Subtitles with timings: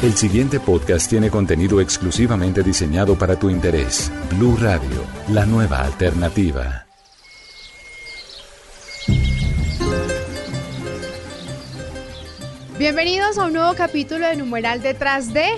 [0.00, 4.12] El siguiente podcast tiene contenido exclusivamente diseñado para tu interés.
[4.30, 6.86] Blue Radio, la nueva alternativa.
[12.78, 15.48] Bienvenidos a un nuevo capítulo de Numeral Detrás de.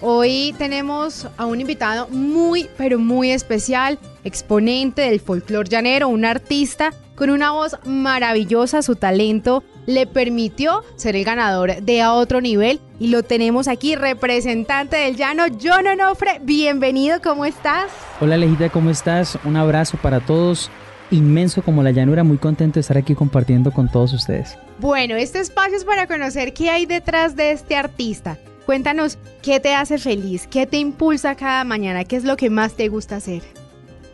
[0.00, 6.94] Hoy tenemos a un invitado muy, pero muy especial, exponente del folclore llanero, un artista
[7.16, 12.78] con una voz maravillosa, su talento le permitió ser el ganador de a otro nivel
[13.00, 17.86] y lo tenemos aquí, representante del llano, John Onofre, bienvenido, ¿cómo estás?
[18.20, 19.38] Hola Lejita, ¿cómo estás?
[19.46, 20.70] Un abrazo para todos,
[21.10, 24.58] inmenso como la llanura, muy contento de estar aquí compartiendo con todos ustedes.
[24.78, 28.36] Bueno, este espacio es para conocer qué hay detrás de este artista.
[28.66, 32.74] Cuéntanos qué te hace feliz, qué te impulsa cada mañana, qué es lo que más
[32.74, 33.40] te gusta hacer.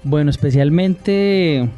[0.04, 1.68] Bueno, especialmente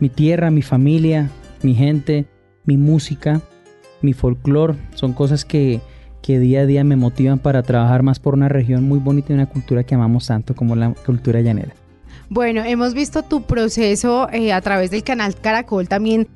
[0.00, 1.30] mi tierra, mi familia,
[1.62, 2.26] mi gente,
[2.66, 3.40] mi música,
[4.02, 5.80] mi folclore, son cosas que,
[6.20, 9.36] que día a día me motivan para trabajar más por una región muy bonita y
[9.36, 11.72] una cultura que amamos tanto como la cultura llanera.
[12.28, 16.26] Bueno, hemos visto tu proceso eh, a través del canal Caracol también,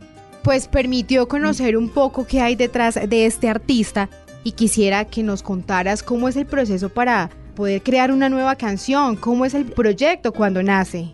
[0.43, 4.09] pues permitió conocer un poco qué hay detrás de este artista
[4.45, 9.17] y quisiera que nos contaras cómo es el proceso para poder crear una nueva canción,
[9.17, 11.13] cómo es el proyecto cuando nace.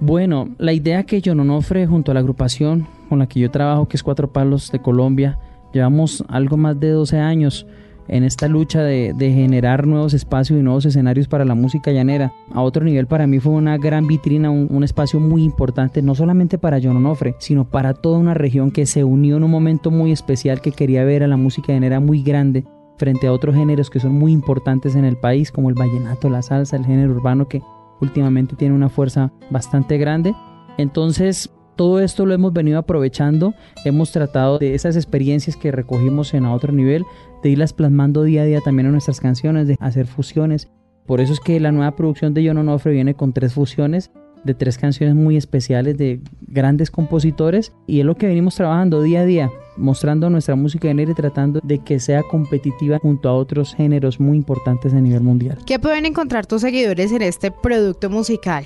[0.00, 3.88] Bueno, la idea que John Onofre junto a la agrupación con la que yo trabajo,
[3.88, 5.38] que es Cuatro Palos de Colombia,
[5.72, 7.66] llevamos algo más de 12 años
[8.08, 12.32] en esta lucha de, generar nuevos espacios y nuevos escenarios para la música llanera.
[12.52, 16.14] A otro nivel para mí fue una gran vitrina, un, un espacio muy importante, no
[16.14, 19.90] solamente para John Onofre, sino para toda una región que se unió en un momento
[19.90, 22.64] muy especial que quería ver a la música llanera muy grande
[22.98, 26.42] frente a otros géneros que son muy importantes en el país, como el vallenato, la
[26.42, 27.62] salsa, el género urbano que
[28.00, 30.34] últimamente tiene una fuerza bastante grande.
[30.78, 36.44] Entonces, todo esto lo hemos venido aprovechando, hemos tratado de esas experiencias que recogimos en
[36.44, 37.04] a otro nivel,
[37.44, 40.68] de irlas plasmando día a día también en nuestras canciones, de hacer fusiones.
[41.06, 44.10] Por eso es que la nueva producción de John Onofre viene con tres fusiones
[44.42, 49.20] de tres canciones muy especiales de grandes compositores y es lo que venimos trabajando día
[49.20, 53.74] a día, mostrando nuestra música en y tratando de que sea competitiva junto a otros
[53.74, 55.58] géneros muy importantes a nivel mundial.
[55.64, 58.64] ¿Qué pueden encontrar tus seguidores en este producto musical?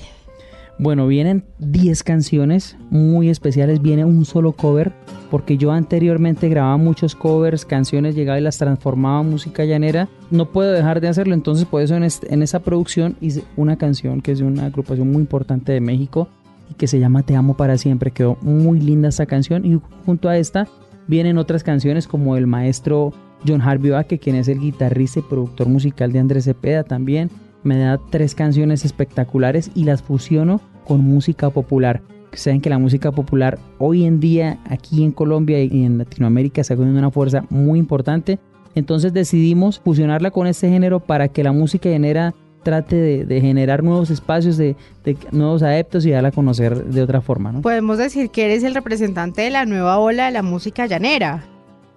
[0.79, 4.91] Bueno, vienen 10 canciones muy especiales, viene un solo cover,
[5.29, 10.09] porque yo anteriormente grababa muchos covers, canciones, llegaba y las transformaba en música llanera.
[10.31, 14.31] No puedo dejar de hacerlo, entonces por eso en, esa producción hice una canción que
[14.31, 16.27] es de una agrupación muy importante de México
[16.69, 18.11] y que se llama Te amo para siempre.
[18.11, 20.67] Quedó muy linda esta canción y junto a esta
[21.07, 23.13] vienen otras canciones como el maestro
[23.47, 27.29] John Harvey Baque, quien es el guitarrista y productor musical de Andrés Cepeda también
[27.63, 32.01] me da tres canciones espectaculares y las fusiono con música popular.
[32.33, 36.75] Saben que la música popular hoy en día aquí en Colombia y en Latinoamérica está
[36.75, 38.39] cogiendo una fuerza muy importante.
[38.75, 43.83] Entonces decidimos fusionarla con este género para que la música llanera trate de, de, generar
[43.83, 47.51] nuevos espacios, de, de, nuevos adeptos y darla a conocer de otra forma.
[47.51, 47.61] ¿no?
[47.61, 51.45] Podemos decir que eres el representante de la nueva ola de la música llanera.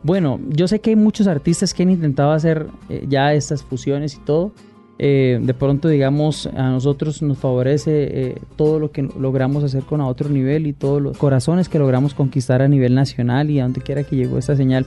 [0.02, 4.14] Bueno, yo sé que hay muchos artistas que han intentado hacer eh, ya estas fusiones
[4.14, 4.52] y todo,
[4.98, 10.00] eh, de pronto, digamos, a nosotros nos favorece eh, todo lo que logramos hacer con
[10.00, 13.64] a otro nivel y todos los corazones que logramos conquistar a nivel nacional y a
[13.64, 14.86] donde quiera que llegó esta señal,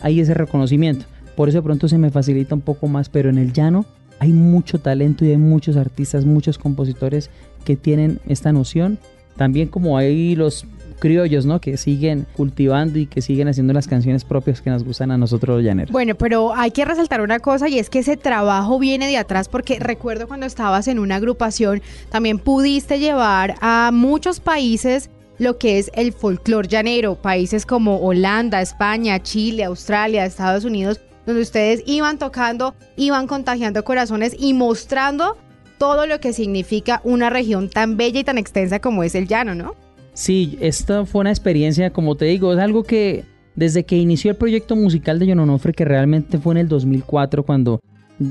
[0.00, 1.04] hay ese reconocimiento.
[1.36, 3.84] Por eso de pronto se me facilita un poco más, pero en el llano
[4.18, 7.30] hay mucho talento y hay muchos artistas, muchos compositores
[7.64, 8.98] que tienen esta noción.
[9.36, 10.66] También como hay los
[11.00, 11.60] criollos, ¿no?
[11.60, 15.56] Que siguen cultivando y que siguen haciendo las canciones propias que nos gustan a nosotros
[15.56, 15.90] los llaneros.
[15.90, 19.48] Bueno, pero hay que resaltar una cosa y es que ese trabajo viene de atrás
[19.48, 25.78] porque recuerdo cuando estabas en una agrupación, también pudiste llevar a muchos países lo que
[25.78, 32.18] es el folclore llanero, países como Holanda, España, Chile, Australia, Estados Unidos, donde ustedes iban
[32.18, 35.38] tocando, iban contagiando corazones y mostrando
[35.78, 39.54] todo lo que significa una región tan bella y tan extensa como es el llano,
[39.54, 39.74] ¿no?
[40.20, 43.24] Sí, esta fue una experiencia, como te digo, es algo que
[43.56, 47.42] desde que inició el proyecto musical de John Onofre, que realmente fue en el 2004
[47.42, 47.80] cuando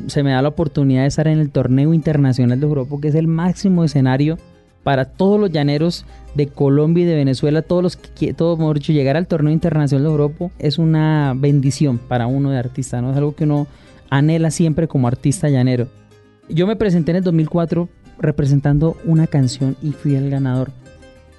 [0.05, 3.15] se me da la oportunidad de estar en el torneo internacional de Europa, que es
[3.15, 4.37] el máximo escenario
[4.83, 6.05] para todos los llaneros
[6.35, 10.03] de Colombia y de Venezuela, todos los que todo mejor dicho, llegar al torneo internacional
[10.03, 13.09] de Europa es una bendición para uno de artista, ¿no?
[13.09, 13.65] Es algo que uno
[14.11, 15.87] anhela siempre como artista llanero.
[16.49, 17.89] Yo me presenté en el 2004
[18.19, 20.69] representando una canción y fui el ganador.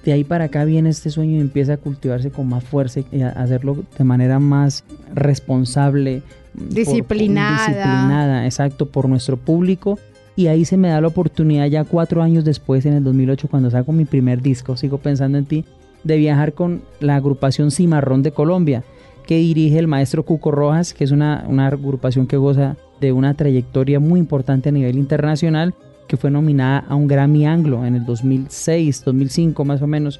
[0.05, 3.21] De ahí para acá viene este sueño y empieza a cultivarse con más fuerza y
[3.21, 4.83] a hacerlo de manera más
[5.13, 7.67] responsable, disciplinada.
[7.67, 9.99] disciplinada, exacto, por nuestro público.
[10.35, 13.69] Y ahí se me da la oportunidad ya cuatro años después, en el 2008, cuando
[13.69, 15.65] saco mi primer disco, sigo pensando en ti,
[16.03, 18.83] de viajar con la agrupación Cimarrón de Colombia,
[19.27, 23.35] que dirige el maestro Cuco Rojas, que es una, una agrupación que goza de una
[23.35, 25.75] trayectoria muy importante a nivel internacional
[26.11, 30.19] que fue nominada a un Grammy Anglo en el 2006, 2005 más o menos.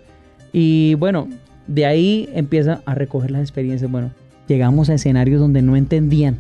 [0.53, 1.27] Y bueno,
[1.67, 3.91] de ahí empieza a recoger las experiencias.
[3.91, 4.11] Bueno,
[4.47, 6.37] llegamos a escenarios donde no entendían.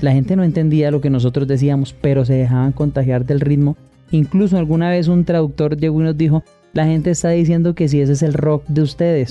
[0.00, 3.76] La gente no entendía lo que nosotros decíamos, pero se dejaban contagiar del ritmo.
[4.10, 6.42] Incluso alguna vez un traductor llegó y nos dijo,
[6.72, 9.30] la gente está diciendo que si ese es el rock de ustedes,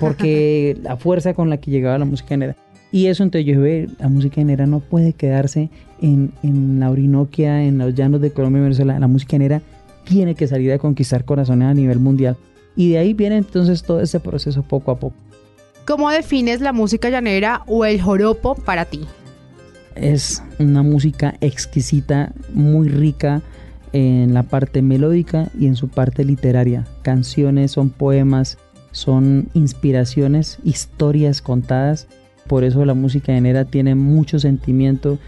[0.00, 2.56] porque la fuerza con la que llegaba la música genera.
[2.92, 5.70] Y eso entonces yo dije, la música genera no puede quedarse
[6.00, 8.98] en, en la Orinoquia, en los llanos de Colombia y Venezuela.
[8.98, 9.62] La música genera
[10.04, 12.36] tiene que salir a conquistar corazones a nivel mundial.
[12.74, 15.14] Y de ahí viene entonces todo ese proceso poco a poco.
[15.86, 19.00] ¿Cómo defines la música llanera o el joropo para ti?
[19.94, 23.42] Es una música exquisita, muy rica
[23.92, 26.86] en la parte melódica y en su parte literaria.
[27.02, 28.58] Canciones, son poemas,
[28.92, 32.08] son inspiraciones, historias contadas
[32.50, 35.20] por eso la música llanera tiene mucho sentimiento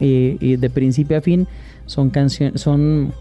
[0.00, 1.48] eh, y de principio a fin
[1.86, 3.12] son, canciones son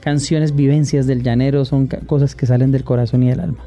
[0.00, 3.64] canciones, vivencias del llanero, son cosas que salen del corazón y del alma.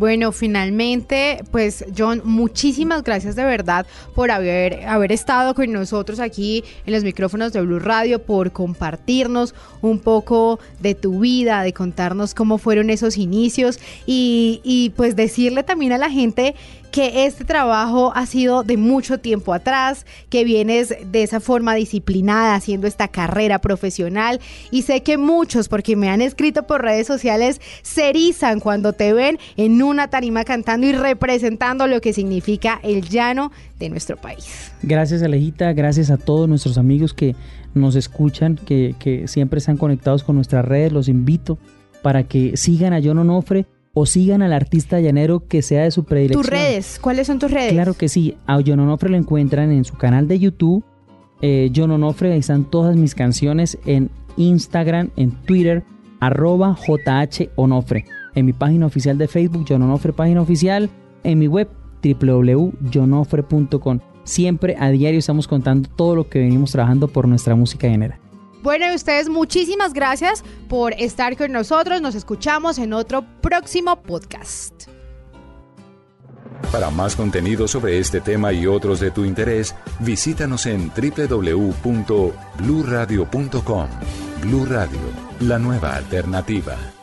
[0.00, 6.64] Bueno, finalmente, pues John, muchísimas gracias de verdad por haber, haber estado con nosotros aquí
[6.86, 12.32] en los micrófonos de Blue Radio, por compartirnos un poco de tu vida, de contarnos
[12.32, 16.54] cómo fueron esos inicios y, y pues decirle también a la gente
[16.90, 22.54] que este trabajo ha sido de mucho tiempo atrás, que vienes de esa forma disciplinada
[22.54, 24.40] haciendo esta carrera profesional.
[24.70, 29.12] Y sé que muchos, porque me han escrito por redes sociales, se erizan cuando te
[29.12, 34.72] ven en una tarima cantando y representando lo que significa el llano de nuestro país.
[34.82, 37.34] Gracias Alejita, gracias a todos nuestros amigos que
[37.74, 41.58] nos escuchan, que, que siempre están conectados con nuestras redes, los invito
[42.02, 46.04] para que sigan a John Onofre o sigan al artista llanero que sea de su
[46.04, 46.42] predilección.
[46.42, 46.98] ¿Tus redes?
[47.00, 47.72] ¿Cuáles son tus redes?
[47.72, 48.36] Claro que sí.
[48.46, 50.84] A John Onofre lo encuentran en su canal de YouTube.
[51.42, 55.82] Eh, John Onofre, ahí están todas mis canciones en Instagram, en Twitter,
[56.20, 58.04] arroba JH Onofre.
[58.34, 60.88] En mi página oficial de Facebook, John Onofre, página oficial.
[61.24, 61.68] En mi web,
[62.02, 64.00] www.jonofre.com.
[64.24, 68.20] Siempre a diario estamos contando todo lo que venimos trabajando por nuestra música llanera.
[68.62, 72.00] Bueno, y ustedes muchísimas gracias por estar con nosotros.
[72.02, 74.84] Nos escuchamos en otro próximo podcast.
[76.70, 83.86] Para más contenido sobre este tema y otros de tu interés, visítanos en www.bluradio.com.
[84.42, 85.00] Blu Radio,
[85.40, 86.99] la nueva alternativa.